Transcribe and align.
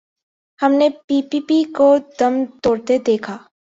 ہم 0.59 0.71
نے 0.79 0.87
P 1.07 1.21
P 1.29 1.39
P 1.47 1.63
کو 1.77 1.87
دم 2.19 2.33
توڑتے 2.63 2.97
دیکھا۔ 3.07 3.35